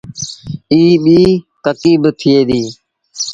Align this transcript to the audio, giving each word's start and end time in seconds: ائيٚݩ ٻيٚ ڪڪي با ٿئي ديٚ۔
ائيٚݩ 0.71 1.01
ٻيٚ 1.03 1.41
ڪڪي 1.65 1.93
با 2.01 2.09
ٿئي 2.19 2.37
ديٚ۔ 2.47 2.69